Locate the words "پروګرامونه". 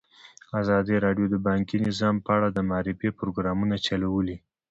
3.19-3.75